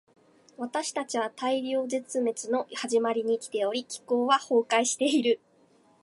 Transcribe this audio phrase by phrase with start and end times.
[0.57, 5.39] 私たちは大量絶滅の始まりに生きており、気候は崩壊している。